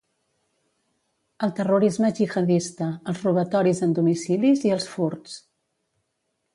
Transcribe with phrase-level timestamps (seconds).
[1.47, 5.41] El terrorisme jihadista, els robatoris en domicilis i els furts.